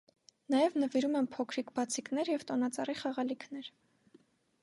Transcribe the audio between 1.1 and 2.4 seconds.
են փոքրիկ բացիկներ